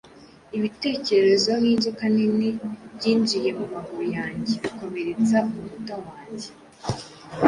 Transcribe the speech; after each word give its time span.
ibitekerezo 0.57 1.49
nkinzoka 1.61 2.03
nini 2.15 2.49
Byinjiye 2.95 3.49
mumaguru 3.59 4.03
yanjye, 4.17 4.53
bikomeretsa 4.63 5.37
umunota 5.47 5.95
wanjye. 6.05 6.49